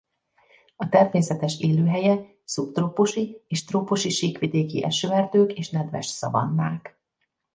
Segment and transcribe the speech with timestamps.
[0.75, 6.99] A természetes élőhelye szubtrópusi és trópusi síkvidéki esőerdők és nedves szavannák.